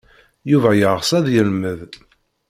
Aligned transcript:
Yuba 0.51 0.69
yeɣs 0.79 1.09
ad 1.17 1.27
yelmed. 1.35 1.91